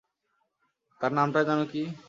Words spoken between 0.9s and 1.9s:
তার নামটা যেন কী?